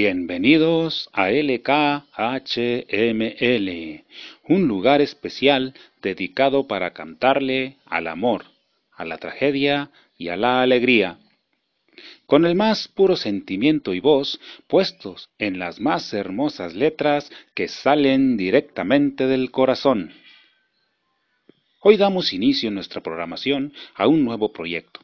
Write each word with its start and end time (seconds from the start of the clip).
Bienvenidos 0.00 1.10
a 1.12 1.30
LKHML, 1.32 2.04
un 4.44 4.68
lugar 4.68 5.00
especial 5.00 5.74
dedicado 6.00 6.68
para 6.68 6.92
cantarle 6.92 7.78
al 7.84 8.06
amor, 8.06 8.44
a 8.92 9.04
la 9.04 9.18
tragedia 9.18 9.90
y 10.16 10.28
a 10.28 10.36
la 10.36 10.62
alegría, 10.62 11.18
con 12.26 12.46
el 12.46 12.54
más 12.54 12.86
puro 12.86 13.16
sentimiento 13.16 13.92
y 13.92 13.98
voz 13.98 14.38
puestos 14.68 15.30
en 15.36 15.58
las 15.58 15.80
más 15.80 16.14
hermosas 16.14 16.76
letras 16.76 17.28
que 17.56 17.66
salen 17.66 18.36
directamente 18.36 19.26
del 19.26 19.50
corazón. 19.50 20.12
Hoy 21.80 21.96
damos 21.96 22.32
inicio 22.32 22.68
en 22.68 22.76
nuestra 22.76 23.00
programación 23.00 23.72
a 23.96 24.06
un 24.06 24.24
nuevo 24.24 24.52
proyecto. 24.52 25.00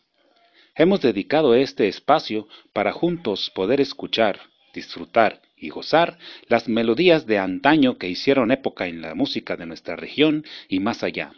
Hemos 0.76 1.00
dedicado 1.00 1.56
este 1.56 1.88
espacio 1.88 2.46
para 2.72 2.92
juntos 2.92 3.50
poder 3.56 3.80
escuchar, 3.80 4.53
disfrutar 4.74 5.40
y 5.56 5.70
gozar 5.70 6.18
las 6.48 6.68
melodías 6.68 7.26
de 7.26 7.38
antaño 7.38 7.96
que 7.96 8.08
hicieron 8.08 8.50
época 8.50 8.86
en 8.86 9.00
la 9.00 9.14
música 9.14 9.56
de 9.56 9.64
nuestra 9.66 9.96
región 9.96 10.44
y 10.68 10.80
más 10.80 11.02
allá. 11.02 11.32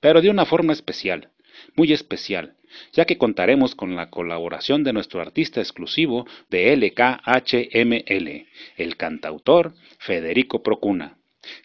Pero 0.00 0.20
de 0.20 0.30
una 0.30 0.46
forma 0.46 0.72
especial, 0.72 1.30
muy 1.74 1.92
especial, 1.92 2.56
ya 2.92 3.04
que 3.04 3.18
contaremos 3.18 3.74
con 3.74 3.96
la 3.96 4.10
colaboración 4.10 4.84
de 4.84 4.92
nuestro 4.92 5.20
artista 5.20 5.60
exclusivo 5.60 6.26
de 6.50 6.76
LKHML, 6.76 8.46
el 8.76 8.96
cantautor 8.96 9.74
Federico 9.98 10.62
Procuna, 10.62 11.18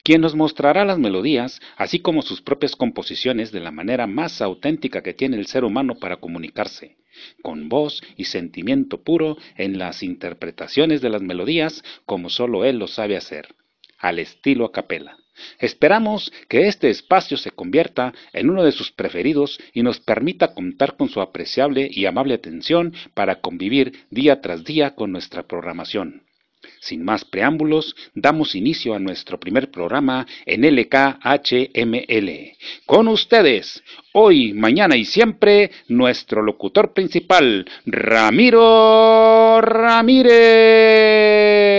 quien 0.04 0.22
nos 0.22 0.36
mostrará 0.36 0.86
las 0.86 0.98
melodías, 0.98 1.62
así 1.78 2.00
como 2.00 2.22
sus 2.22 2.42
propias 2.42 2.76
composiciones 2.76 3.52
de 3.52 3.60
la 3.60 3.72
manera 3.72 4.08
más 4.08 4.42
auténtica 4.42 5.02
que 5.02 5.14
tiene 5.14 5.38
el 5.38 5.48
ser 5.48 5.64
humano 5.64 5.96
para 5.96 6.18
comunicarse, 6.18 6.98
con 7.42 7.70
voz 7.70 8.02
y 8.16 8.26
sentimiento 8.26 9.02
puro 9.02 9.38
en 9.56 9.78
las 9.78 10.04
interpretaciones 10.04 11.02
de 11.02 11.10
las 11.10 11.22
melodías 11.22 11.84
como 12.06 12.30
solo 12.30 12.66
él 12.66 12.78
lo 12.78 12.88
sabe 12.88 13.18
hacer, 13.18 13.56
al 14.00 14.20
estilo 14.20 14.66
a 14.66 14.72
capela. 14.72 15.18
Esperamos 15.60 16.32
que 16.48 16.68
este 16.68 16.90
espacio 16.90 17.38
se 17.38 17.52
convierta 17.52 18.14
en 18.34 18.50
uno 18.50 18.64
de 18.64 18.72
sus 18.72 18.92
preferidos 18.92 19.60
y 19.74 19.84
nos 19.84 20.00
permita 20.00 20.54
contar 20.54 20.98
con 20.98 21.10
su 21.10 21.22
apreciable 21.22 21.90
y 21.92 22.06
amable 22.06 22.34
atención 22.34 22.94
para 23.14 23.40
convivir 23.40 24.06
día 24.10 24.42
tras 24.42 24.64
día 24.64 24.96
con 24.96 25.12
nuestra 25.12 25.44
programación. 25.44 26.27
Sin 26.80 27.04
más 27.04 27.26
preámbulos, 27.26 27.96
damos 28.14 28.56
inicio 28.56 28.94
a 28.94 29.00
nuestro 29.00 29.40
primer 29.40 29.72
programa 29.72 30.26
en 30.46 30.64
LKHML. 30.64 32.58
Con 32.86 33.08
ustedes, 33.08 33.84
hoy, 34.14 34.54
mañana 34.54 34.96
y 34.96 35.06
siempre, 35.06 35.72
nuestro 35.88 36.42
locutor 36.42 36.94
principal, 36.94 37.66
Ramiro 37.86 39.62
Ramírez. 39.62 41.77